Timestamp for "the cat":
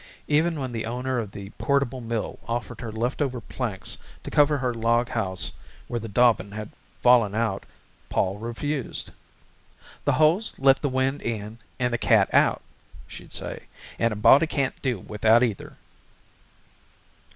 11.93-12.33